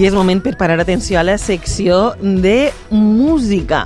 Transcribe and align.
I 0.00 0.06
és 0.08 0.14
moment 0.16 0.38
per 0.40 0.54
parar 0.56 0.78
atenció 0.80 1.18
a 1.20 1.22
la 1.22 1.34
secció 1.36 2.14
de 2.16 2.70
música. 2.88 3.82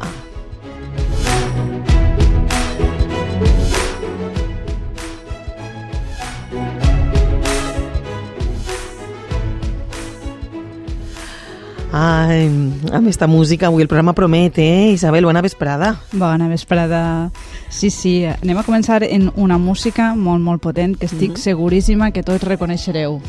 Ai, 11.91 12.46
amb 12.94 13.08
esta 13.11 13.27
música 13.27 13.67
avui 13.67 13.83
el 13.83 13.89
programa 13.89 14.14
promet, 14.14 14.61
eh? 14.63 14.93
Isabel, 14.94 15.27
bona 15.27 15.43
vesprada. 15.43 15.96
Bona 16.13 16.46
vesprada. 16.46 17.33
Sí, 17.71 17.91
sí, 17.91 18.21
anem 18.22 18.63
a 18.63 18.63
començar 18.63 19.03
en 19.03 19.33
una 19.35 19.58
música 19.58 20.13
molt, 20.14 20.46
molt 20.46 20.63
potent 20.63 20.94
que 20.94 21.07
estic 21.07 21.33
mm 21.33 21.35
-hmm. 21.35 21.43
seguríssima 21.43 22.13
que 22.13 22.22
tots 22.22 22.44
reconeixereu. 22.44 23.21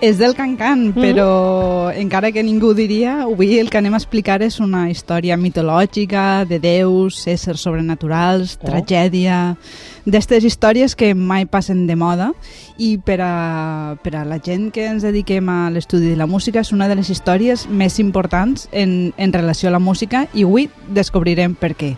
És 0.00 0.16
del 0.16 0.36
Cancan, 0.36 0.78
mm 0.78 0.92
-hmm. 0.92 1.02
però 1.02 1.90
encara 1.92 2.30
que 2.30 2.42
ningú 2.44 2.72
diria, 2.72 3.22
avui 3.22 3.58
el 3.58 3.68
que 3.68 3.78
anem 3.78 3.94
a 3.94 3.96
explicar 3.96 4.42
és 4.42 4.60
una 4.60 4.88
història 4.88 5.36
mitològica, 5.36 6.44
de 6.44 6.60
déus, 6.60 7.26
éssers 7.26 7.60
sobrenaturals, 7.60 8.58
oh. 8.62 8.66
tragèdia, 8.66 9.56
d'estes 10.04 10.44
històries 10.44 10.94
que 10.94 11.14
mai 11.14 11.46
passen 11.46 11.88
de 11.88 11.96
moda 11.96 12.32
i 12.76 12.98
per 12.98 13.20
a, 13.20 13.96
per 14.02 14.14
a 14.14 14.24
la 14.24 14.38
gent 14.38 14.70
que 14.70 14.86
ens 14.86 15.02
dediquem 15.02 15.48
a 15.48 15.68
l'estudi 15.70 16.10
de 16.10 16.16
la 16.16 16.26
música 16.26 16.60
és 16.60 16.72
una 16.72 16.86
de 16.86 16.94
les 16.94 17.10
històries 17.10 17.68
més 17.68 17.98
importants 17.98 18.68
en, 18.70 19.12
en 19.16 19.32
relació 19.32 19.68
a 19.68 19.72
la 19.72 19.80
música 19.80 20.28
i 20.32 20.44
avui 20.44 20.70
descobrirem 20.88 21.54
per 21.54 21.74
què. 21.74 21.96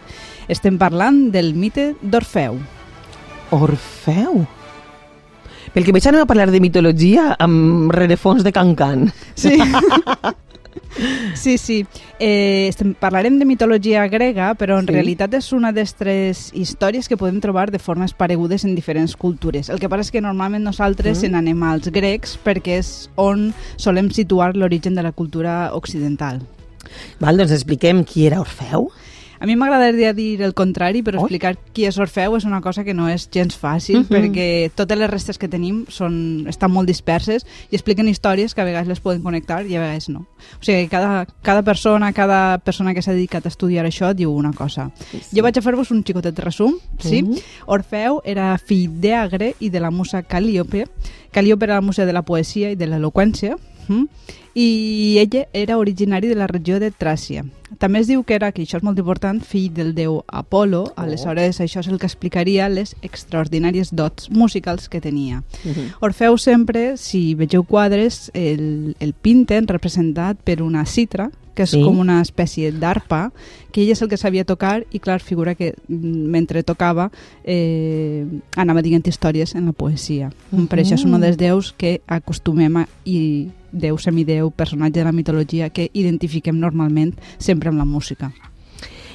Estem 0.49 0.79
parlant 0.79 1.31
del 1.31 1.55
mite 1.55 1.95
d'Orfeu. 2.01 2.59
Orfeu? 3.51 4.47
Pel 5.75 5.87
que 5.87 5.95
veig 5.95 6.07
anem 6.11 6.25
a 6.25 6.29
parlar 6.29 6.51
de 6.51 6.61
mitologia 6.63 7.35
amb 7.39 7.93
rerefons 7.95 8.43
de 8.47 8.53
Cancan. 8.53 9.11
Sí. 9.35 9.59
Sí, 11.35 11.57
sí. 11.59 11.87
Eh, 12.19 12.67
estem, 12.69 12.93
parlarem 12.99 13.39
de 13.39 13.47
mitologia 13.47 14.07
grega, 14.09 14.53
però 14.59 14.81
en 14.81 14.89
sí. 14.89 14.95
realitat 14.95 15.35
és 15.39 15.51
una 15.57 15.71
d'aquestes 15.75 16.51
històries 16.59 17.09
que 17.09 17.19
podem 17.21 17.41
trobar 17.41 17.71
de 17.71 17.79
formes 17.79 18.13
paregudes 18.13 18.65
en 18.67 18.75
diferents 18.75 19.15
cultures. 19.17 19.71
El 19.71 19.81
que 19.81 19.89
passa 19.89 20.09
és 20.09 20.15
que 20.15 20.23
normalment 20.23 20.67
nosaltres 20.67 21.23
mm. 21.23 21.31
en 21.31 21.39
anem 21.41 21.63
als 21.67 21.91
grecs 21.95 22.37
perquè 22.45 22.81
és 22.83 22.93
on 23.17 23.51
solem 23.77 24.11
situar 24.15 24.53
l'origen 24.57 24.99
de 24.99 25.07
la 25.07 25.13
cultura 25.13 25.71
occidental. 25.79 26.43
Val, 27.21 27.39
doncs 27.39 27.55
expliquem 27.55 28.05
qui 28.05 28.27
era 28.27 28.43
Orfeu. 28.43 28.91
A 29.41 29.47
mi 29.49 29.57
m'agradaria 29.57 30.13
dir 30.13 30.43
el 30.45 30.53
contrari, 30.53 31.01
però 31.03 31.19
oh. 31.19 31.25
explicar 31.25 31.55
qui 31.73 31.87
és 31.89 31.97
Orfeu 31.99 32.37
és 32.37 32.45
una 32.45 32.61
cosa 32.61 32.85
que 32.85 32.93
no 32.95 33.09
és 33.09 33.25
gens 33.33 33.57
fàcil, 33.57 34.03
mhm. 34.03 34.05
-huh. 34.05 34.17
perquè 34.17 34.71
totes 34.75 34.99
les 34.99 35.11
restes 35.11 35.39
que 35.39 35.49
tenim 35.49 35.87
són, 35.89 36.47
estan 36.47 36.71
molt 36.71 36.87
disperses 36.87 37.47
i 37.71 37.75
expliquen 37.75 38.09
històries 38.09 38.55
que 38.55 38.61
a 38.61 38.65
vegades 38.65 38.89
les 38.89 39.01
poden 39.01 39.23
connectar 39.23 39.65
i 39.67 39.77
a 39.77 39.81
vegades 39.81 40.09
no. 40.09 40.27
O 40.61 40.63
sigui, 40.63 40.89
cada, 40.89 41.27
cada 41.43 41.63
persona, 41.63 42.13
cada 42.13 42.59
persona 42.59 42.95
que 42.95 43.03
s'ha 43.03 43.13
dedicat 43.13 43.47
a 43.47 43.49
estudiar 43.49 43.87
això 43.87 44.15
diu 44.15 44.31
una 44.31 44.53
cosa. 44.53 44.91
Sí, 45.11 45.21
sí. 45.21 45.37
Jo 45.37 45.43
vaig 45.43 45.57
a 45.59 45.63
fer-vos 45.63 45.91
un 45.91 46.05
xicotet 46.05 46.39
resum. 46.39 46.75
Sí? 46.99 47.23
Uh 47.23 47.29
mhm. 47.29 47.39
Orfeu 47.67 48.21
era 48.25 48.59
fill 48.59 49.01
d'Agre 49.01 49.55
i 49.59 49.71
de 49.71 49.81
la 49.81 49.91
musa 49.91 50.23
Calíope. 50.23 50.87
Calíope 51.33 51.65
era 51.65 51.75
la 51.75 51.81
musa 51.81 52.05
de 52.05 52.13
la 52.13 52.23
poesia 52.23 52.71
i 52.71 52.77
de 52.77 52.87
l'eloqüència. 52.87 53.57
-huh 53.89 54.07
i 54.55 55.19
ella 55.19 55.49
era 55.53 55.79
originari 55.79 56.29
de 56.29 56.35
la 56.35 56.47
regió 56.47 56.81
de 56.81 56.91
Tràcia. 56.93 57.45
També 57.79 58.01
es 58.01 58.09
diu 58.09 58.25
que 58.25 58.35
era, 58.35 58.51
que 58.53 58.63
això 58.63 58.81
és 58.81 58.85
molt 58.87 58.99
important, 58.99 59.41
fill 59.41 59.71
del 59.75 59.95
déu 59.95 60.21
Apolo, 60.27 60.83
oh. 60.89 60.93
aleshores 60.97 61.61
això 61.61 61.81
és 61.85 61.89
el 61.89 61.99
que 61.99 62.09
explicaria 62.09 62.69
les 62.69 62.97
extraordinàries 63.07 63.95
dots 63.95 64.31
musicals 64.31 64.89
que 64.89 65.01
tenia. 65.01 65.43
Uh 65.65 65.69
mhm. 65.69 65.75
-huh. 65.75 65.95
Orfeu 66.01 66.39
sempre, 66.39 66.97
si 66.97 67.35
vegeu 67.35 67.65
quadres, 67.65 68.31
el, 68.35 68.97
el 68.99 69.13
pinten 69.13 69.69
representat 69.69 70.39
per 70.43 70.63
una 70.63 70.85
citra, 70.85 71.31
que 71.61 71.65
és 71.65 71.75
sí. 71.75 71.83
com 71.85 71.99
una 72.01 72.21
espècie 72.25 72.73
d'arpa, 72.73 73.33
que 73.71 73.83
ell 73.83 73.91
és 73.93 74.01
el 74.01 74.09
que 74.09 74.17
sabia 74.17 74.47
tocar 74.49 74.87
i, 74.91 74.99
clar, 74.99 75.21
figura 75.21 75.55
que 75.55 75.75
mm, 75.75 76.31
mentre 76.33 76.63
tocava 76.63 77.11
eh, 77.45 78.25
anava 78.57 78.81
dient 78.83 79.07
històries 79.07 79.55
en 79.55 79.67
la 79.67 79.73
poesia. 79.73 80.33
Uh 80.51 80.61
-huh. 80.61 80.69
Per 80.69 80.79
això 80.79 80.95
és 80.95 81.05
un 81.05 81.21
dels 81.21 81.37
déus 81.37 81.75
que 81.77 82.01
acostumem 82.07 82.77
a, 82.77 82.89
i 83.05 83.51
déu, 83.73 83.99
semidéu, 83.99 84.51
personatge 84.51 84.99
de 85.01 85.05
la 85.05 85.13
mitologia 85.13 85.69
que 85.71 85.91
identifiquem 85.93 86.59
normalment 86.59 87.15
sempre 87.39 87.60
amb 87.69 87.79
la 87.79 87.85
música. 87.85 88.31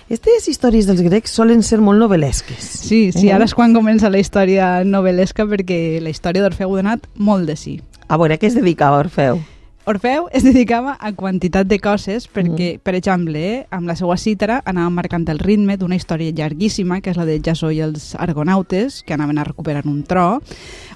Aquestes 0.05 0.45
històries 0.51 0.85
dels 0.85 1.01
grecs 1.01 1.33
solen 1.33 1.63
ser 1.65 1.79
molt 1.81 1.97
novel·lesques. 1.97 2.61
Sí, 2.85 3.09
sí, 3.09 3.25
eh? 3.25 3.33
ara 3.33 3.47
és 3.49 3.55
quan 3.57 3.73
comença 3.73 4.11
la 4.13 4.21
història 4.21 4.83
novel·lesca 4.85 5.47
perquè 5.49 5.97
la 5.97 6.13
història 6.13 6.45
d'Orfeu 6.45 6.75
ha 6.75 6.83
donat 6.83 7.09
molt 7.17 7.49
de 7.49 7.57
sí. 7.57 7.79
A 8.05 8.19
veure, 8.21 8.37
a 8.37 8.37
què 8.37 8.51
es 8.51 8.53
dedicava 8.53 9.01
Orfeu? 9.01 9.41
Orfeu 9.85 10.25
es 10.33 10.41
dedicava 10.41 10.95
a 10.99 11.11
quantitat 11.13 11.67
de 11.69 11.77
coses 11.77 12.25
perquè, 12.25 12.71
mm. 12.73 12.81
per 12.81 12.95
exemple, 12.97 13.37
eh, 13.37 13.57
amb 13.69 13.85
la 13.85 13.93
seva 13.99 14.15
cítara 14.17 14.61
anava 14.65 14.89
marcant 14.89 15.27
el 15.29 15.37
ritme 15.37 15.75
d'una 15.77 15.99
història 15.99 16.33
llarguíssima, 16.33 17.01
que 17.05 17.11
és 17.13 17.19
la 17.19 17.27
de 17.29 17.37
Jasó 17.45 17.69
i 17.69 17.83
els 17.85 18.15
argonautes, 18.17 19.03
que 19.05 19.13
anaven 19.13 19.37
a 19.37 19.45
recuperar 19.45 19.85
un 19.85 20.01
tro. 20.03 20.41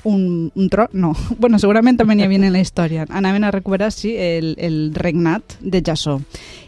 Un, 0.10 0.50
un 0.56 0.70
tro? 0.74 0.88
No. 0.94 1.14
bueno, 1.38 1.60
segurament 1.62 2.00
també 2.00 2.16
n'hi 2.18 2.26
havia 2.26 2.42
en 2.42 2.56
la 2.56 2.64
història. 2.64 3.06
Anaven 3.10 3.46
a 3.46 3.54
recuperar, 3.54 3.92
sí, 3.94 4.16
el, 4.18 4.56
el 4.58 4.80
regnat 4.98 5.60
de 5.62 5.84
Jasó. 5.86 6.18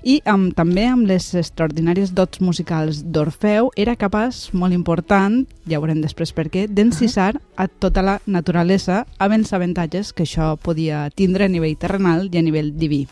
I 0.05 0.19
amb, 0.25 0.53
també 0.57 0.85
amb 0.89 1.09
les 1.09 1.31
extraordinàries 1.37 2.13
dots 2.17 2.41
musicals 2.41 3.01
d'Orfeu 3.01 3.71
era 3.77 3.97
capaç, 3.97 4.51
molt 4.53 4.77
important, 4.77 5.41
ja 5.69 5.81
veurem 5.81 6.01
després 6.01 6.33
per 6.37 6.49
què, 6.53 6.67
d'encisar 6.69 7.35
a 7.57 7.67
tota 7.69 8.01
la 8.05 8.19
naturalesa 8.25 9.03
amb 9.21 9.37
els 9.37 9.53
avantatges 9.53 10.13
que 10.13 10.25
això 10.25 10.55
podia 10.57 11.07
tindre 11.13 11.45
a 11.45 11.51
nivell 11.53 11.77
terrenal 11.77 12.10
normal 12.11 12.29
i 12.31 12.37
a 12.37 12.41
nivell 12.41 12.71
diví. 12.77 13.07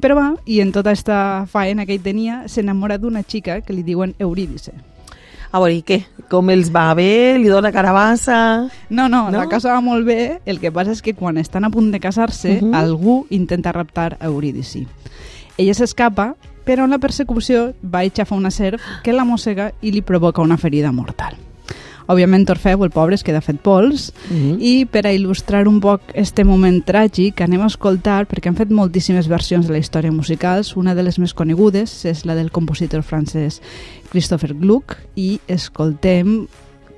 Però 0.00 0.16
va, 0.16 0.32
i 0.46 0.60
en 0.60 0.72
tota 0.72 0.92
aquesta 0.92 1.46
faena 1.50 1.86
que 1.86 1.94
ell 1.94 2.02
tenia, 2.02 2.44
s'enamora 2.48 2.98
d'una 2.98 3.22
xica 3.22 3.60
que 3.62 3.72
li 3.72 3.82
diuen 3.82 4.14
Eurídice. 4.18 4.72
A 5.54 5.60
veure, 5.62 5.76
i 5.76 5.84
què? 5.86 6.00
Com 6.28 6.50
els 6.50 6.72
va 6.74 6.92
bé? 6.98 7.38
Li 7.38 7.48
dona 7.48 7.70
carabassa? 7.72 8.68
No, 8.90 9.08
no, 9.08 9.28
no, 9.30 9.38
la 9.38 9.46
casa 9.48 9.70
va 9.70 9.80
molt 9.80 10.04
bé. 10.04 10.40
El 10.44 10.58
que 10.58 10.72
passa 10.74 10.90
és 10.90 11.02
que 11.02 11.14
quan 11.14 11.38
estan 11.38 11.64
a 11.64 11.70
punt 11.70 11.92
de 11.92 12.00
casar-se, 12.00 12.58
uh 12.58 12.62
-huh. 12.66 12.74
algú 12.74 13.26
intenta 13.30 13.72
raptar 13.72 14.18
Eurídice. 14.20 14.86
Ella 15.56 15.74
s'escapa, 15.74 16.34
però 16.66 16.84
en 16.84 16.90
la 16.90 16.98
persecució 16.98 17.72
va 17.82 18.00
aixafar 18.00 18.36
una 18.36 18.50
serp 18.50 18.80
que 19.04 19.12
la 19.12 19.24
mossega 19.24 19.72
i 19.80 19.92
li 19.92 20.02
provoca 20.02 20.42
una 20.42 20.56
ferida 20.56 20.90
mortal. 20.90 21.36
Òbviament 22.06 22.48
Orfeu, 22.52 22.84
el 22.84 22.92
pobre, 22.92 23.16
es 23.16 23.24
queda 23.24 23.40
fet 23.40 23.60
pols 23.64 24.12
mm 24.28 24.36
-hmm. 24.36 24.56
i 24.60 24.84
per 24.84 25.06
a 25.06 25.12
il·lustrar 25.12 25.66
un 25.68 25.80
poc 25.80 26.00
este 26.14 26.44
moment 26.44 26.84
tràgic 26.84 27.40
anem 27.40 27.62
a 27.62 27.66
escoltar, 27.66 28.26
perquè 28.28 28.48
han 28.48 28.56
fet 28.56 28.70
moltíssimes 28.70 29.28
versions 29.28 29.66
de 29.66 29.72
la 29.72 29.78
història 29.78 30.12
musicals, 30.12 30.76
una 30.76 30.94
de 30.94 31.02
les 31.02 31.18
més 31.18 31.34
conegudes 31.34 32.04
és 32.04 32.24
la 32.24 32.34
del 32.34 32.50
compositor 32.50 33.02
francès 33.02 33.60
Christopher 34.10 34.54
Gluck 34.54 34.96
i 35.16 35.40
escoltem 35.48 36.46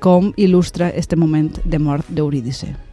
com 0.00 0.32
il·lustra 0.36 0.92
este 0.94 1.16
moment 1.16 1.58
de 1.64 1.78
mort 1.78 2.04
d'Eurídice. 2.08 2.85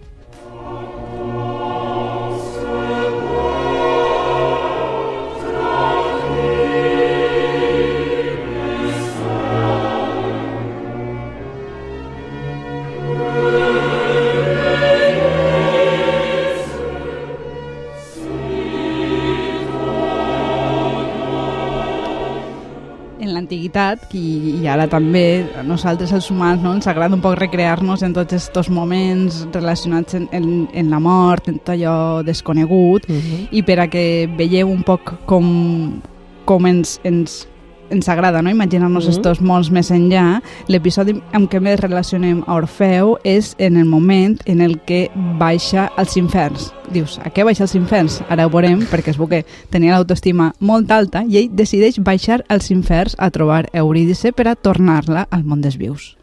L'antiguitat 23.43 24.13
i, 24.15 24.61
i 24.63 24.67
ara 24.67 24.87
també 24.87 25.43
a 25.59 25.63
nosaltres 25.67 26.13
els 26.15 26.29
humans 26.31 26.63
no, 26.63 26.73
ens 26.73 26.87
agrada 26.87 27.15
un 27.15 27.21
poc 27.23 27.35
recrear-nos 27.41 28.03
en 28.03 28.15
tots 28.15 28.39
aquests 28.39 28.71
moments 28.71 29.43
relacionats 29.53 30.15
en, 30.15 30.27
en, 30.31 30.67
en 30.73 30.91
la 30.91 30.99
mort, 31.03 31.49
en 31.51 31.59
tot 31.59 31.75
allò 31.75 32.23
desconegut 32.23 33.09
uh 33.09 33.15
-huh. 33.15 33.47
i 33.51 33.63
per 33.63 33.79
a 33.79 33.87
que 33.87 34.29
veieu 34.37 34.69
un 34.69 34.83
poc 34.83 35.13
com, 35.25 35.99
com 36.45 36.65
ens, 36.65 36.99
ens 37.03 37.47
ens 37.93 38.09
agrada 38.09 38.41
no? 38.41 38.49
imaginar-nos 38.49 39.05
mm 39.05 39.09
-hmm. 39.09 39.15
estos 39.15 39.41
mons 39.41 39.71
més 39.71 39.91
enllà, 39.91 40.41
l'episodi 40.67 41.21
amb 41.31 41.49
què 41.49 41.59
més 41.59 41.79
relacionem 41.79 42.43
a 42.47 42.55
Orfeu 42.55 43.17
és 43.23 43.55
en 43.57 43.77
el 43.77 43.85
moment 43.85 44.39
en 44.45 44.61
el 44.61 44.79
que 44.81 45.09
baixa 45.39 45.91
als 45.97 46.17
inferns. 46.17 46.73
Dius, 46.91 47.19
a 47.23 47.29
què 47.31 47.43
baixa 47.43 47.63
als 47.63 47.75
inferns? 47.75 48.21
Ara 48.29 48.45
ho 48.45 48.49
veurem, 48.49 48.79
perquè 48.91 49.09
es 49.09 49.17
veu 49.17 49.27
que 49.27 49.45
tenia 49.69 49.93
l'autoestima 49.93 50.53
molt 50.59 50.91
alta 50.91 51.23
i 51.27 51.37
ell 51.37 51.49
decideix 51.51 51.99
baixar 51.99 52.43
als 52.49 52.71
inferns 52.71 53.15
a 53.17 53.29
trobar 53.29 53.69
Eurídice 53.73 54.33
per 54.33 54.47
a 54.47 54.55
tornar-la 54.55 55.27
al 55.31 55.43
món 55.43 55.61
dels 55.61 55.77
vius. 55.77 56.22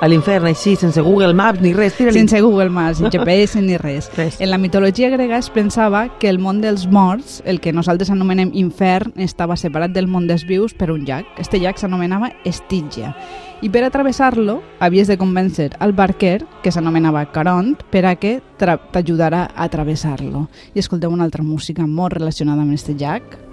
A 0.00 0.08
l'infern, 0.08 0.46
així, 0.48 0.74
sense 0.80 1.02
Google 1.04 1.34
Maps 1.36 1.60
ni 1.60 1.74
res. 1.76 1.92
Tira 1.98 2.12
sense 2.14 2.40
Google 2.40 2.70
Maps, 2.72 3.02
ni 3.04 3.10
GPS 3.12 3.60
ni 3.60 3.76
res. 3.76 4.08
res. 4.16 4.40
En 4.40 4.50
la 4.50 4.58
mitologia 4.58 5.10
grega 5.12 5.36
es 5.36 5.50
pensava 5.50 6.06
que 6.18 6.30
el 6.30 6.38
món 6.40 6.62
dels 6.62 6.86
morts, 6.88 7.42
el 7.44 7.60
que 7.60 7.74
nosaltres 7.76 8.08
anomenem 8.10 8.50
infern, 8.56 9.12
estava 9.20 9.58
separat 9.60 9.92
del 9.92 10.08
món 10.08 10.26
dels 10.26 10.46
vius 10.48 10.72
per 10.72 10.90
un 10.90 11.04
llac. 11.04 11.28
Este 11.38 11.60
llac 11.60 11.76
s'anomenava 11.78 12.32
Estígia. 12.48 13.12
I 13.60 13.68
per 13.68 13.84
a 13.84 13.90
travessar-lo 13.92 14.62
havies 14.80 15.10
de 15.10 15.18
convèncer 15.20 15.74
al 15.84 15.92
barquer, 15.92 16.46
que 16.62 16.72
s'anomenava 16.72 17.26
Caront, 17.34 17.76
per 17.92 18.06
a 18.08 18.14
que 18.16 18.38
t'ajudara 18.56 19.50
a 19.54 19.68
travessar-lo. 19.68 20.46
I 20.72 20.80
escolteu 20.80 21.12
una 21.12 21.28
altra 21.28 21.44
música 21.44 21.84
molt 21.86 22.16
relacionada 22.16 22.64
amb 22.64 22.72
este 22.72 22.96
llac. 22.96 23.49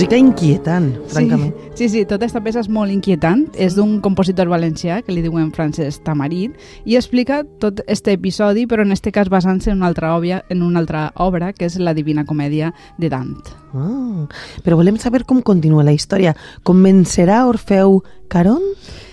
Música 0.00 0.16
inquietant, 0.16 0.94
francament. 1.12 1.52
Sí, 1.74 1.82
sí, 1.82 1.88
sí, 1.90 2.02
tota 2.08 2.24
aquesta 2.24 2.40
peça 2.40 2.62
és 2.62 2.70
molt 2.72 2.88
inquietant. 2.88 3.42
És 3.60 3.74
d'un 3.76 3.98
compositor 4.00 4.48
valencià, 4.48 5.02
que 5.04 5.12
li 5.12 5.20
diuen 5.20 5.50
Francesc 5.52 6.00
Tamarit, 6.06 6.54
i 6.88 6.96
explica 6.96 7.42
tot 7.60 7.82
este 7.84 8.14
episodi, 8.16 8.64
però 8.64 8.80
en 8.80 8.96
este 8.96 9.12
cas 9.12 9.28
basant-se 9.28 9.68
en 9.68 9.82
una 9.82 9.90
altra 9.90 10.14
obra, 10.16 10.40
en 10.48 10.62
una 10.64 10.80
altra 10.80 11.02
obra, 11.20 11.52
que 11.52 11.68
és 11.68 11.76
la 11.76 11.92
Divina 11.92 12.24
Comèdia 12.24 12.72
de 12.96 13.12
Dant. 13.12 13.52
Ah, 13.76 14.24
però 14.64 14.80
volem 14.80 14.96
saber 14.96 15.26
com 15.28 15.44
continua 15.44 15.84
la 15.84 15.92
història. 15.92 16.32
Convencerà 16.64 17.42
Orfeu 17.52 18.00
Caron? 18.32 18.64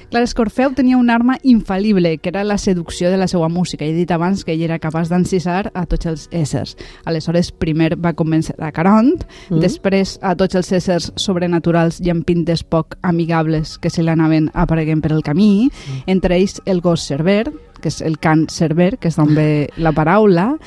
Clar, 0.07 0.24
és 0.24 0.31
que 0.31 0.42
Orfeu 0.45 0.71
tenia 0.71 0.95
una 0.95 1.18
arma 1.18 1.36
infal·lible, 1.44 2.13
que 2.21 2.31
era 2.31 2.45
la 2.48 2.57
seducció 2.57 3.09
de 3.12 3.18
la 3.19 3.27
seva 3.27 3.50
música. 3.51 3.83
He 3.83 3.92
dit 3.92 4.12
abans 4.15 4.45
que 4.48 4.54
ell 4.56 4.63
era 4.63 4.80
capaç 4.80 5.12
d'encisar 5.12 5.71
a 5.75 5.83
tots 5.86 6.07
els 6.07 6.27
éssers. 6.31 6.77
Aleshores, 7.04 7.51
primer 7.51 7.98
va 8.00 8.15
convèncer 8.15 8.56
a 8.63 8.71
Caront, 8.71 9.25
mm. 9.50 9.59
després 9.59 10.15
a 10.24 10.31
tots 10.39 10.56
els 10.56 10.71
éssers 10.80 11.12
sobrenaturals 11.19 12.00
i 12.00 12.13
amb 12.13 12.24
pintes 12.27 12.63
poc 12.63 12.95
amigables 13.04 13.75
que 13.83 13.92
se 13.92 14.06
l'anaven 14.06 14.48
apareguent 14.56 15.04
per 15.04 15.12
el 15.12 15.25
camí, 15.27 15.68
mm. 15.68 16.07
entre 16.07 16.39
ells 16.39 16.62
el 16.65 16.80
gos 16.80 17.04
Cerver, 17.04 17.51
que 17.88 17.94
és 17.94 18.01
el 18.01 18.18
cant 18.19 18.50
server, 18.51 18.98
que 19.00 19.07
és 19.07 19.16
d'on 19.16 19.31
ve 19.38 19.69
la 19.80 19.94
paraula, 19.95 20.57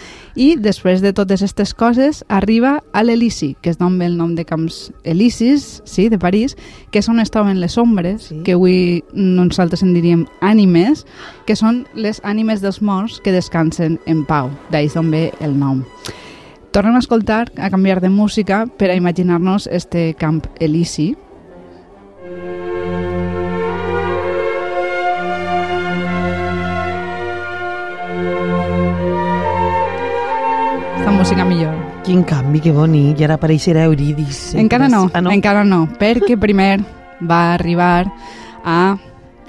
i 0.41 0.55
després 0.57 1.03
de 1.05 1.13
totes 1.13 1.43
aquestes 1.43 1.75
coses 1.77 2.23
arriba 2.33 2.79
a 2.97 3.03
l'Elisi, 3.05 3.53
que 3.61 3.75
és 3.75 3.77
d'on 3.77 3.99
ve 4.01 4.09
el 4.09 4.17
nom 4.17 4.33
de 4.39 4.47
camps 4.49 4.89
Elisis, 5.05 5.83
sí, 5.85 6.09
de 6.09 6.19
París, 6.19 6.57
que 6.91 7.03
és 7.03 7.11
on 7.13 7.21
es 7.21 7.33
troben 7.33 7.61
les 7.61 7.77
ombres, 7.77 8.31
sí. 8.31 8.41
que 8.47 8.57
avui 8.57 9.05
nosaltres 9.13 9.85
en 9.85 9.93
diríem 9.93 10.25
ànimes, 10.41 11.05
que 11.45 11.59
són 11.59 11.85
les 11.95 12.23
ànimes 12.25 12.65
dels 12.65 12.81
morts 12.81 13.21
que 13.21 13.37
descansen 13.37 13.99
en 14.09 14.25
pau, 14.25 14.49
d'ahir 14.73 14.95
d'on 14.95 15.13
ve 15.13 15.27
el 15.45 15.59
nom. 15.61 15.85
Tornem 16.73 16.95
a 16.97 17.03
escoltar, 17.03 17.51
a 17.59 17.69
canviar 17.69 18.01
de 18.01 18.09
música, 18.09 18.65
per 18.79 18.93
a 18.93 18.97
imaginar-nos 18.97 19.67
este 19.67 20.15
camp 20.15 20.47
Elisi, 20.61 21.17
música 31.21 31.45
millor. 31.45 31.75
Quin 32.03 32.23
canvi, 32.25 32.63
que 32.65 32.73
bonic. 32.73 33.21
I 33.21 33.27
ara 33.27 33.37
apareixerà 33.37 33.85
Eurídice. 33.85 34.57
Encara 34.59 34.89
no, 34.89 35.03
ah, 35.13 35.21
no, 35.21 35.35
encara 35.37 35.67
no, 35.69 35.83
perquè 36.01 36.39
primer 36.41 36.81
va 37.21 37.43
arribar 37.59 38.07
a 38.65 38.97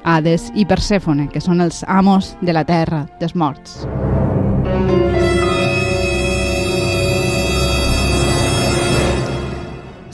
Hades 0.04 0.50
i 0.52 0.68
Persèfone, 0.68 1.30
que 1.32 1.40
són 1.40 1.64
els 1.64 1.86
amos 1.88 2.36
de 2.42 2.52
la 2.52 2.66
terra, 2.68 3.06
dels 3.22 3.40
morts. 3.40 3.86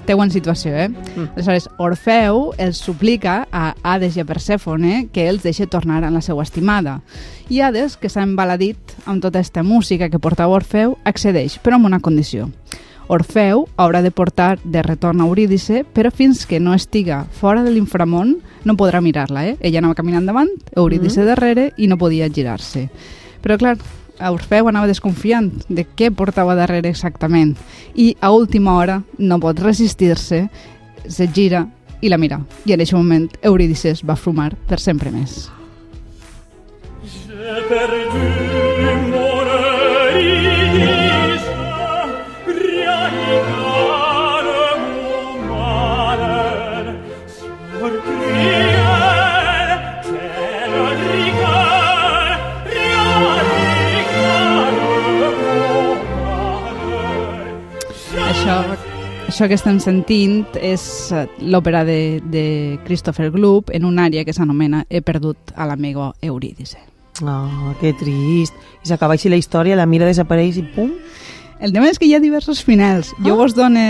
Esteu 0.07 0.23
en 0.23 0.31
situació, 0.31 0.71
eh? 0.71 0.87
Mm. 0.87 1.33
Aleshores, 1.35 1.65
Orfeu 1.83 2.53
els 2.57 2.79
suplica 2.79 3.41
a 3.51 3.73
Hades 3.83 4.15
i 4.15 4.21
a 4.23 4.25
Persèfone 4.25 5.09
que 5.11 5.25
els 5.27 5.43
deixi 5.43 5.67
tornar 5.67 5.99
a 6.05 6.11
la 6.13 6.21
seva 6.23 6.45
estimada. 6.47 7.01
I 7.51 7.59
Hades, 7.59 7.97
que 7.99 8.07
s'ha 8.07 8.23
embaladit 8.23 8.95
amb 9.05 9.19
tota 9.19 9.41
aquesta 9.41 9.65
música 9.67 10.07
que 10.07 10.21
portava 10.23 10.55
Orfeu, 10.55 10.95
accedeix, 11.03 11.57
però 11.59 11.75
amb 11.75 11.89
una 11.91 11.99
condició. 11.99 12.47
Orfeu 13.11 13.65
haurà 13.75 14.01
de 14.03 14.11
portar 14.11 14.61
de 14.63 14.81
retorn 14.83 15.19
a 15.19 15.27
Eurídice, 15.27 15.83
però 15.83 16.11
fins 16.11 16.45
que 16.47 16.61
no 16.63 16.73
estiga 16.73 17.25
fora 17.27 17.63
de 17.63 17.75
l'inframont 17.75 18.37
no 18.63 18.79
podrà 18.79 19.03
mirar-la, 19.03 19.43
eh? 19.43 19.57
Ella 19.59 19.83
anava 19.83 19.99
caminant 19.99 20.27
davant, 20.27 20.51
Eurídice 20.75 21.19
mm 21.19 21.23
-hmm. 21.23 21.27
darrere 21.27 21.73
i 21.75 21.87
no 21.87 21.97
podia 21.97 22.29
girar-se. 22.29 22.89
Però 23.43 23.57
clar, 23.57 23.77
Orfeu 24.19 24.67
anava 24.67 24.89
desconfiant 24.89 25.51
de 25.69 25.85
què 25.85 26.09
portava 26.11 26.55
darrere 26.57 26.89
exactament 26.89 27.55
i 27.95 28.15
a 28.21 28.31
última 28.33 28.75
hora 28.77 29.01
no 29.17 29.39
pot 29.39 29.59
resistir-se, 29.61 30.47
se 31.07 31.27
gira 31.33 31.67
i 32.01 32.09
la 32.09 32.17
mira. 32.17 32.41
I 32.65 32.73
en 32.73 32.81
aquest 32.81 32.97
moment 32.97 33.29
Eurídice 33.41 33.93
va 34.03 34.15
fumar 34.15 34.53
per 34.67 34.81
sempre 34.81 35.13
més. 35.13 35.47
Je 37.07 37.61
perdu 37.69 38.25
mon 39.13 39.47
això 59.37 59.45
que 59.45 59.53
estem 59.53 59.77
sentint 59.77 60.55
és 60.65 60.81
eh, 61.13 61.27
l'òpera 61.45 61.83
de, 61.85 62.17
de 62.25 62.79
Christopher 62.87 63.27
Gloop 63.29 63.69
en 63.69 63.83
una 63.85 64.07
àrea 64.07 64.23
que 64.25 64.33
s'anomena 64.33 64.79
He 64.89 65.03
perdut 65.05 65.51
a 65.53 65.67
l'amigo 65.69 66.15
Eurídice. 66.25 66.79
Oh, 67.21 67.75
que 67.77 67.91
trist. 67.93 68.57
I 68.81 68.89
s'acaba 68.89 69.13
així 69.13 69.29
la 69.29 69.37
història, 69.37 69.77
la 69.77 69.85
mira 69.85 70.09
desapareix 70.09 70.57
i 70.57 70.63
pum? 70.73 70.89
El 71.61 71.75
tema 71.75 71.85
és 71.85 72.01
que 72.01 72.09
hi 72.09 72.15
ha 72.17 72.21
diversos 72.23 72.63
finals. 72.65 73.13
Ah. 73.13 73.27
Jo 73.27 73.35
vos 73.37 73.53
dono 73.53 73.83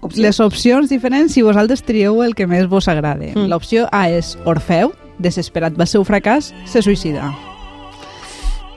opcions. 0.00 0.22
les 0.24 0.40
opcions 0.40 0.88
diferents 0.88 1.36
i 1.36 1.44
vosaltres 1.44 1.84
trieu 1.84 2.22
el 2.24 2.32
que 2.32 2.48
més 2.48 2.64
vos 2.64 2.88
agrade. 2.88 3.34
Mm. 3.34 3.50
L'opció 3.52 3.90
A 3.92 4.06
és 4.08 4.38
Orfeu, 4.48 4.96
desesperat 5.20 5.76
va 5.76 5.84
ser 5.84 6.00
un 6.00 6.08
fracàs, 6.08 6.54
se 6.64 6.80
suïcida. 6.80 7.28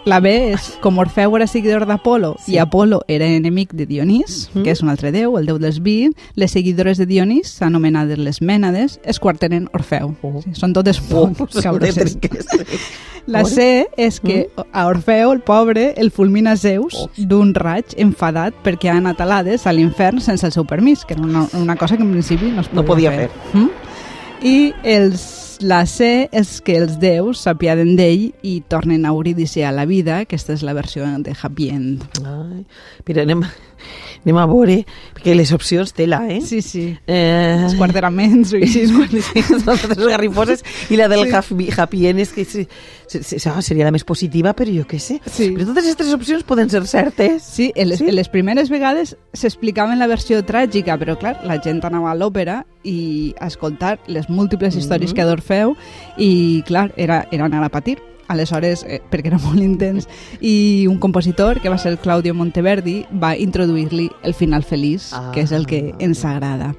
La 0.06 0.20
B 0.20 0.32
és, 0.52 0.72
com 0.82 0.98
Orfeu 0.98 1.36
era 1.38 1.46
seguidor 1.46 1.86
d'Apolo 1.86 2.34
sí. 2.42 2.56
i 2.56 2.58
Apolo 2.58 3.04
era 3.08 3.28
enemic 3.30 3.76
de 3.78 3.86
Dionís, 3.86 4.48
mm. 4.50 4.64
que 4.66 4.74
és 4.74 4.82
un 4.82 4.90
altre 4.90 5.12
déu, 5.14 5.36
el 5.38 5.46
déu 5.46 5.60
dels 5.62 5.78
vi, 5.86 6.10
les 6.34 6.54
seguidores 6.56 6.98
de 6.98 7.06
Dionís, 7.06 7.54
anomenades 7.62 8.18
les 8.18 8.42
Mènades, 8.42 8.98
es 9.06 9.22
quartenen 9.22 9.68
Orfeu. 9.78 10.16
Oh. 10.26 10.42
Sí, 10.42 10.56
són 10.58 10.74
totes 10.74 10.98
oh, 11.14 11.30
cabroses. 11.62 12.18
La 13.30 13.44
C 13.46 13.86
és 14.02 14.18
que 14.18 14.48
mm. 14.48 14.72
a 14.74 14.88
Orfeu, 14.90 15.36
el 15.36 15.44
pobre, 15.46 15.92
el 16.02 16.10
fulmina 16.10 16.56
Zeus 16.58 16.98
oh. 17.04 17.10
d'un 17.18 17.54
raig 17.54 17.94
enfadat 18.02 18.58
perquè 18.66 18.90
ha 18.90 18.98
anat 18.98 19.22
a 19.22 19.30
l'Hades, 19.30 19.68
a 19.70 19.76
l'infern, 19.76 20.18
sense 20.18 20.50
el 20.50 20.56
seu 20.56 20.66
permís, 20.66 21.06
que 21.06 21.14
era 21.14 21.22
una, 21.22 21.46
una 21.54 21.78
cosa 21.78 21.98
que 21.98 22.04
en 22.04 22.12
principi 22.18 22.50
no 22.50 22.66
es 22.66 22.72
podia, 22.74 22.82
no 22.82 22.88
podia 22.90 23.14
fer. 23.14 23.30
fer. 23.30 23.62
Mm? 23.62 23.70
I 24.42 24.58
els 24.98 25.41
la 25.62 25.86
C 25.86 26.28
és 26.32 26.58
que 26.66 26.76
els 26.82 26.98
déus 27.02 27.44
s'apiaden 27.46 27.96
d'ell 27.98 28.30
i 28.46 28.60
tornen 28.72 29.06
a 29.06 29.14
Eurídice 29.16 29.66
a 29.66 29.72
la 29.76 29.86
vida. 29.90 30.22
Aquesta 30.26 30.54
és 30.54 30.64
la 30.66 30.74
versió 30.78 31.06
de 31.24 31.36
Happy 31.36 31.70
End. 31.70 32.06
Ai, 32.22 32.64
mira, 33.08 33.26
anem, 33.26 33.46
anem 34.22 34.38
a 34.38 34.46
veure, 34.50 34.78
perquè 35.16 35.34
les 35.36 35.52
opcions 35.56 35.94
tela, 35.98 36.22
eh? 36.30 36.40
Sí, 36.46 36.62
sí. 36.62 36.84
Eh... 37.08 37.66
Els 37.66 37.76
quarteraments, 37.80 38.54
o 38.54 38.60
així. 38.60 38.86
Sí, 38.86 39.42
són 39.42 39.78
les 39.96 40.04
garrifoses, 40.12 40.64
i 40.94 41.00
la 41.00 41.08
del 41.12 41.26
sí. 41.26 41.34
happy, 41.36 41.70
happy 41.76 42.06
End 42.12 42.24
és 42.24 42.34
que 42.36 42.46
sí, 42.46 42.68
sí, 43.08 43.24
sí, 43.26 43.40
seria 43.40 43.88
la 43.88 43.94
més 43.94 44.06
positiva, 44.08 44.54
però 44.58 44.74
jo 44.74 44.86
què 44.90 45.00
sé. 45.02 45.20
Sí. 45.26 45.52
Però 45.56 45.68
totes 45.72 45.90
aquestes 45.90 46.14
opcions 46.14 46.46
poden 46.48 46.70
ser 46.70 46.84
certes. 46.90 47.48
Sí, 47.48 47.72
en 47.76 47.90
les, 47.90 48.02
sí? 48.02 48.10
En 48.12 48.18
les 48.18 48.30
primeres 48.30 48.70
vegades 48.74 49.16
s'explicaven 49.34 50.00
la 50.02 50.10
versió 50.12 50.44
tràgica, 50.46 51.00
però 51.02 51.18
clar, 51.20 51.40
la 51.48 51.58
gent 51.64 51.82
anava 51.88 52.12
a 52.14 52.18
l'òpera 52.18 52.62
i 52.86 53.34
a 53.40 53.50
escoltar 53.50 53.98
les 54.08 54.30
múltiples 54.30 54.76
històries 54.76 55.12
mm 55.12 55.14
-hmm. 55.14 55.18
que 55.18 55.26
d'Orfeu 55.26 55.76
i, 56.18 56.64
clar, 56.66 56.92
era, 56.98 57.26
era 57.32 57.46
anar 57.46 57.64
a 57.64 57.70
patir 57.70 57.98
aleshores, 58.32 58.86
eh, 58.88 59.02
perquè 59.12 59.32
era 59.34 59.42
molt 59.42 59.62
intens, 59.62 60.08
i 60.40 60.88
un 60.90 61.00
compositor, 61.00 61.62
que 61.62 61.70
va 61.70 61.80
ser 61.82 61.98
Claudio 62.02 62.34
Monteverdi, 62.34 63.02
va 63.12 63.36
introduir-li 63.38 64.10
el 64.24 64.34
final 64.34 64.64
feliç, 64.64 65.12
ah. 65.14 65.30
que 65.36 65.44
és 65.46 65.52
el 65.52 65.68
que 65.68 65.92
ens 66.00 66.24
agrada. 66.26 66.74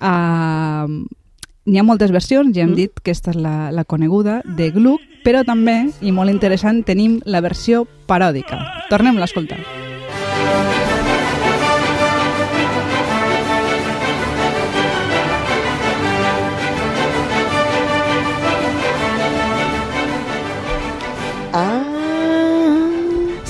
Uh, 0.00 1.04
N'hi 1.64 1.78
ha 1.80 1.84
moltes 1.86 2.10
versions, 2.12 2.50
ja 2.52 2.60
hem 2.66 2.74
mm. 2.74 2.76
dit 2.76 2.92
que 2.92 3.14
aquesta 3.14 3.32
és 3.32 3.38
la, 3.40 3.70
la 3.72 3.86
coneguda, 3.88 4.42
de 4.44 4.68
Gluck, 4.74 5.00
però 5.24 5.40
també, 5.48 5.78
i 6.04 6.12
molt 6.12 6.28
interessant, 6.28 6.82
tenim 6.84 7.22
la 7.24 7.40
versió 7.40 7.86
paròdica. 8.10 8.60
Tornem-la 8.92 9.24
a 9.24 9.32
escoltar. 9.32 9.62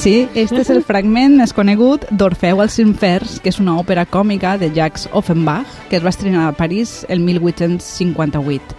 Sí, 0.04 0.28
este 0.34 0.58
és 0.60 0.68
el 0.68 0.82
fragment 0.84 1.38
més 1.38 1.54
conegut 1.56 2.02
d'Orfeu 2.12 2.58
als 2.60 2.74
infers, 2.82 3.38
que 3.40 3.48
és 3.48 3.56
una 3.56 3.78
òpera 3.80 4.02
còmica 4.04 4.58
de 4.60 4.68
Jacques 4.68 5.06
Offenbach, 5.16 5.70
que 5.88 5.96
es 5.96 6.04
va 6.04 6.12
estrenar 6.12 6.42
a 6.44 6.52
París 6.52 7.06
el 7.08 7.22
1858. 7.24 8.76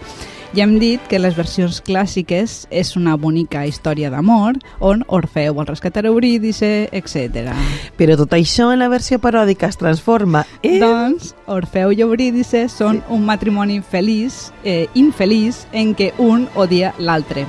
Ja 0.54 0.62
hem 0.62 0.76
dit 0.78 1.02
que 1.10 1.18
les 1.18 1.34
versions 1.34 1.80
clàssiques 1.82 2.54
és 2.70 2.94
una 2.94 3.16
bonica 3.18 3.64
història 3.66 4.12
d'amor 4.14 4.60
on 4.78 5.02
Orfeu 5.10 5.58
vol 5.58 5.66
rescatar 5.66 6.06
Eurídice, 6.06 6.86
etc. 6.94 7.50
Però 7.98 8.14
tot 8.22 8.38
això 8.38 8.70
en 8.70 8.84
la 8.84 8.92
versió 8.94 9.18
paròdica 9.18 9.66
es 9.66 9.82
transforma 9.82 10.46
en... 10.62 10.78
Doncs 10.78 11.34
Orfeu 11.50 11.90
i 11.90 12.06
Eurídice 12.06 12.68
són 12.70 13.02
sí. 13.02 13.06
un 13.18 13.26
matrimoni 13.26 13.82
feliç, 13.82 14.52
eh, 14.62 14.86
infeliç, 14.94 15.64
en 15.74 15.96
què 15.98 16.12
un 16.22 16.46
odia 16.54 16.94
l'altre. 17.02 17.48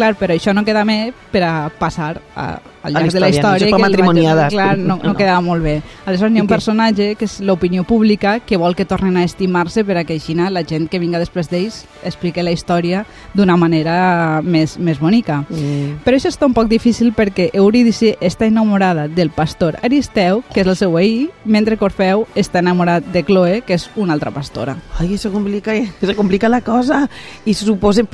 Clar, 0.00 0.14
però 0.16 0.32
això 0.32 0.56
no 0.56 0.64
queda 0.64 0.88
més 0.88 1.12
per 1.28 1.44
a 1.44 1.54
passar 1.76 2.14
a, 2.32 2.54
al 2.82 2.94
llarg 2.94 3.12
de 3.12 3.20
la 3.20 3.28
història 3.28 3.68
no 3.68 3.76
que 3.76 3.82
matrimoniada. 3.82 4.48
Clar, 4.48 4.78
no, 4.78 4.96
no, 4.96 5.10
no 5.10 5.14
quedava 5.16 5.40
molt 5.44 5.62
bé. 5.62 5.80
Aleshores 6.06 6.34
hi 6.34 6.40
ha 6.40 6.44
un 6.44 6.50
personatge 6.50 7.14
que 7.18 7.26
és 7.28 7.38
l'opinió 7.44 7.84
pública 7.84 8.38
que 8.40 8.58
vol 8.60 8.76
que 8.76 8.86
tornen 8.88 9.18
a 9.20 9.24
estimar-se 9.24 9.84
per 9.84 9.98
a 10.00 10.04
que 10.04 10.16
així 10.16 10.34
la 10.40 10.62
gent 10.64 10.86
que 10.88 10.98
vinga 10.98 11.18
després 11.18 11.50
d'ells 11.50 11.84
expliqui 12.06 12.42
la 12.42 12.52
història 12.54 13.04
d'una 13.34 13.56
manera 13.56 14.40
més, 14.42 14.78
més 14.78 15.00
bonica. 15.00 15.42
Mm. 15.48 16.00
Però 16.04 16.16
això 16.16 16.30
està 16.30 16.46
un 16.46 16.54
poc 16.54 16.68
difícil 16.70 17.12
perquè 17.12 17.50
Eurídice 17.52 18.16
està 18.20 18.46
enamorada 18.46 19.08
del 19.08 19.30
pastor 19.30 19.76
Aristeu, 19.82 20.42
que 20.54 20.62
és 20.62 20.70
el 20.70 20.76
seu 20.76 20.94
veí, 20.94 21.28
mentre 21.44 21.76
que 21.76 21.84
Orfeu 21.84 22.26
està 22.34 22.62
enamorat 22.62 23.04
de 23.12 23.24
Chloe, 23.26 23.60
que 23.66 23.74
és 23.74 23.88
una 23.96 24.14
altra 24.14 24.30
pastora. 24.30 24.76
Ai, 24.98 25.10
això 25.14 25.32
complica, 25.34 25.74
això 26.00 26.16
complica 26.16 26.48
la 26.48 26.62
cosa 26.62 27.06
i 27.44 27.54
se 27.54 27.66
suposa... 27.66 28.06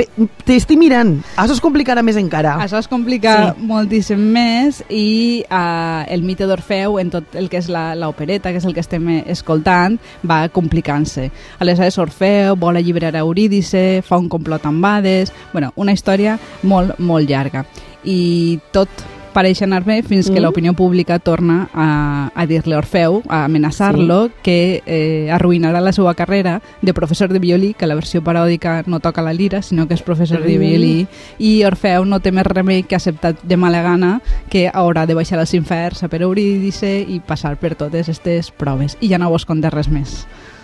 T'estic 0.47 0.79
mirant, 0.81 1.19
això 1.37 1.55
es 1.55 1.63
complicarà 1.63 2.03
més 2.03 2.17
encara. 2.19 2.57
Això 2.65 2.81
es 2.81 2.89
complica 2.91 3.37
sí. 3.53 3.67
moltíssim 3.69 4.23
més 4.33 4.56
més 4.57 4.83
i 4.89 5.45
uh, 5.47 6.05
el 6.13 6.25
mite 6.27 6.49
d'Orfeu 6.49 6.99
en 7.03 7.11
tot 7.13 7.37
el 7.39 7.51
que 7.53 7.61
és 7.61 7.69
l'opereta, 7.71 8.53
que 8.53 8.61
és 8.61 8.69
el 8.69 8.75
que 8.77 8.85
estem 8.85 9.09
escoltant, 9.25 9.99
va 10.27 10.47
complicant-se. 10.53 11.29
Aleshores 11.61 11.99
Orfeu 12.03 12.57
vol 12.61 12.81
alliberar 12.81 13.15
Eurídice, 13.21 14.03
fa 14.07 14.21
un 14.21 14.31
complot 14.33 14.67
amb 14.69 14.85
Hades... 14.85 15.35
Bueno, 15.53 15.73
una 15.77 15.95
història 15.97 16.39
molt, 16.63 16.99
molt 16.99 17.29
llarga. 17.29 17.65
I 18.05 18.59
tot 18.73 19.05
pareix 19.37 19.61
anar 19.63 19.83
bé 19.85 20.01
fins 20.03 20.31
que 20.31 20.39
mm. 20.39 20.45
l'opinió 20.45 20.73
pública 20.73 21.19
torna 21.21 21.67
a, 21.75 22.31
a 22.33 22.47
dir-li 22.49 22.73
a 22.73 22.81
Orfeu, 22.81 23.21
a 23.29 23.45
amenaçar-lo, 23.45 24.27
sí. 24.29 24.33
que 24.47 24.59
eh, 24.87 25.29
arruïnarà 25.35 25.83
la 25.85 25.93
seva 25.93 26.15
carrera 26.17 26.61
de 26.81 26.95
professor 26.97 27.33
de 27.33 27.43
violí, 27.43 27.75
que 27.77 27.87
la 27.87 27.99
versió 27.99 28.23
paròdica 28.25 28.79
no 28.87 29.01
toca 29.05 29.25
la 29.25 29.35
lira, 29.37 29.61
sinó 29.63 29.87
que 29.87 29.99
és 29.99 30.05
professor 30.07 30.41
mm. 30.41 30.49
de 30.49 30.59
violí, 30.63 30.97
i 31.39 31.53
Orfeu 31.69 32.09
no 32.09 32.23
té 32.25 32.33
més 32.33 32.49
remei 32.49 32.87
que 32.89 32.97
acceptar 32.97 33.35
de 33.43 33.61
mala 33.61 33.85
gana 33.85 34.17
que 34.49 34.71
haurà 34.73 35.05
de 35.07 35.19
baixar 35.19 35.39
als 35.43 35.55
inferns 35.55 36.03
a 36.03 36.09
per 36.09 36.23
Eurídice 36.25 36.99
i 37.03 37.21
passar 37.21 37.57
per 37.61 37.75
totes 37.77 38.09
aquestes 38.09 38.51
proves. 38.51 38.97
I 39.01 39.13
ja 39.13 39.21
no 39.21 39.31
vos 39.31 39.45
conté 39.45 39.71
res 39.71 39.93
més. 39.93 40.23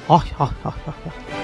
Oh, 0.08 0.22
oh, 0.38 0.50
oh, 0.64 0.74
oh. 0.88 1.41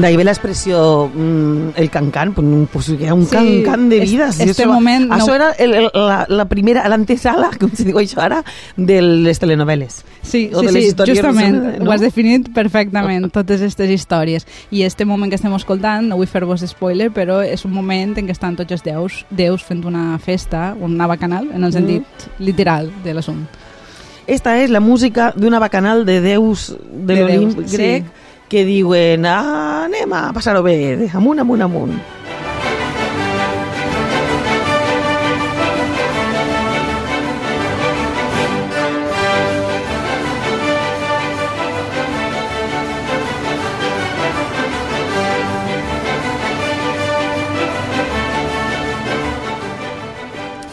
D'ahí 0.00 0.16
ve 0.16 0.24
l'expressió 0.24 1.10
mm, 1.12 1.74
el 1.76 1.90
cancan, 1.92 2.32
pues, 2.32 2.88
hi 2.88 3.06
ha 3.06 3.14
un 3.14 3.26
sí, 3.26 3.32
cancan 3.34 3.88
de 3.90 3.98
vida. 4.00 4.30
Sí, 4.32 4.44
este 4.48 4.64
això, 4.64 4.72
moment... 4.72 5.10
Això 5.12 5.28
no... 5.28 5.34
era 5.34 5.50
el, 5.58 5.74
el, 5.74 5.88
la, 5.92 6.24
la 6.28 6.46
primera, 6.48 6.86
l'antesala, 6.88 7.50
com 7.60 7.72
se 7.76 7.84
diu 7.84 8.00
això 8.00 8.22
ara, 8.24 8.40
de 8.76 9.00
les 9.02 9.40
telenovel·les. 9.42 10.00
Sí, 10.22 10.46
sí, 10.48 10.68
sí, 10.72 10.84
justament, 10.96 11.58
no? 11.80 11.88
ho 11.88 11.92
has 11.92 12.04
definit 12.04 12.48
perfectament, 12.56 13.28
totes 13.34 13.60
aquestes 13.60 13.92
històries. 13.92 14.48
I 14.70 14.86
este 14.88 15.04
moment 15.04 15.32
que 15.32 15.36
estem 15.36 15.52
escoltant, 15.58 16.08
no 16.08 16.20
vull 16.20 16.30
fer-vos 16.30 16.64
spoiler, 16.70 17.10
però 17.12 17.42
és 17.44 17.66
un 17.68 17.74
moment 17.76 18.16
en 18.16 18.30
què 18.30 18.36
estan 18.36 18.56
tots 18.56 18.72
els 18.78 18.86
déus, 18.86 19.24
déus 19.28 19.66
fent 19.66 19.84
una 19.84 20.14
festa, 20.22 20.70
una 20.80 21.10
bacanal, 21.10 21.50
en 21.52 21.66
el 21.66 21.76
sentit 21.76 22.06
mm. 22.06 22.40
literal 22.48 22.88
de 23.04 23.16
l'assumpte. 23.16 23.68
Esta 24.30 24.54
és 24.62 24.70
la 24.70 24.80
música 24.80 25.32
d'una 25.34 25.58
bacanal 25.58 26.04
de 26.06 26.20
déus 26.22 26.70
de, 26.70 27.14
de 27.14 27.20
l'Olimp 27.20 27.62
grec, 27.66 28.06
sí 28.06 28.28
que 28.50 28.64
diuen 28.66 29.24
ah, 29.30 29.86
anem 29.86 30.10
a 30.10 30.24
passar-ho 30.34 30.64
bé, 30.66 30.74
amunt. 31.62 31.94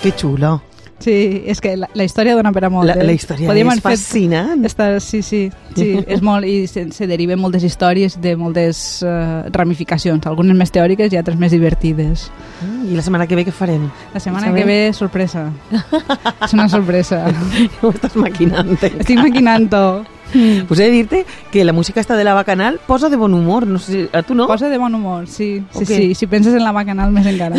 Que 0.01 0.11
xulo. 0.17 0.76
Sí, 1.07 1.43
és 1.47 1.61
que 1.63 1.71
la, 1.79 1.87
la 1.95 2.03
història 2.03 2.33
dona 2.35 2.51
per 2.51 2.65
a 2.67 2.69
molt. 2.71 2.89
La, 2.89 2.97
eh? 2.99 3.05
la 3.07 3.13
història 3.15 3.47
Podríem 3.47 3.69
és 3.71 3.79
fascinant. 3.85 4.65
Està, 4.67 4.89
sí, 5.03 5.21
sí, 5.23 5.45
sí, 5.77 5.85
és 6.17 6.23
molt, 6.25 6.43
i 6.43 6.65
se, 6.67 6.83
se 6.91 7.07
deriven 7.07 7.39
moltes 7.39 7.63
històries 7.63 8.17
de 8.23 8.33
moltes 8.39 8.81
uh, 9.07 9.47
ramificacions, 9.55 10.27
algunes 10.27 10.57
més 10.59 10.73
teòriques 10.75 11.15
i 11.15 11.21
altres 11.21 11.39
més 11.39 11.55
divertides. 11.55 12.27
Mm, 12.59 12.91
I 12.91 12.99
la 12.99 13.07
setmana 13.07 13.29
que 13.29 13.39
ve 13.39 13.47
què 13.47 13.55
farem? 13.55 13.87
La 14.11 14.19
setmana 14.23 14.51
que 14.51 14.67
ve, 14.67 14.77
sorpresa. 14.97 15.47
és 15.71 16.57
una 16.57 16.67
sorpresa. 16.75 17.23
Ho 17.81 17.95
estàs 17.95 18.19
maquinant. 18.19 18.75
Estic 18.91 19.23
maquinant-ho. 19.23 20.16
Mm. 20.33 20.65
Pues 20.67 20.79
he 20.79 20.83
de 20.83 20.91
dir-te 20.91 21.25
que 21.51 21.63
la 21.63 21.73
música 21.73 21.99
esta 21.99 22.15
de 22.15 22.23
la 22.23 22.33
Bacanal 22.33 22.79
posa 22.85 23.09
de 23.09 23.15
bon 23.15 23.33
humor, 23.33 23.67
no 23.67 23.79
sé 23.79 23.91
si, 23.91 24.09
a 24.11 24.23
tu 24.23 24.35
no? 24.35 24.47
Posa 24.47 24.69
de 24.69 24.77
bon 24.77 24.93
humor, 24.93 25.27
sí, 25.27 25.63
sí, 25.71 25.83
okay. 25.83 25.97
sí. 25.97 26.15
Si 26.15 26.27
penses 26.27 26.53
en 26.53 26.63
la 26.63 26.71
Bacanal 26.71 27.11
més 27.11 27.25
encara. 27.25 27.55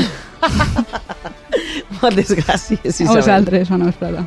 Moltes 2.02 2.34
gràcies, 2.36 2.84
Isabel. 2.84 3.16
A 3.16 3.20
vosaltres, 3.20 3.70
bona 3.72 3.88
vesprada. 3.88 4.26